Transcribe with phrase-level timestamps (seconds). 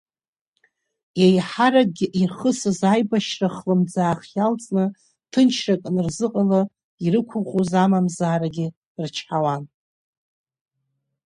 [1.23, 4.85] Еиҳаракгьы, ирхысыз аибашьра хлымӡаах иалҵны
[5.31, 6.61] ҭынчрак анырзыҟала,
[7.05, 8.67] ирықәыӷәӷәоз амамзаарагьы
[9.01, 9.63] рычҳауан.